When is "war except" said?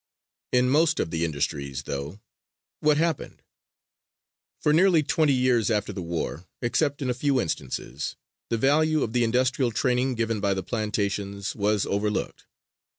6.01-7.03